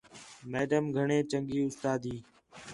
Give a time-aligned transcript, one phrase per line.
[0.51, 2.15] میڈم گھݨیں چنڳی اُستاد ہی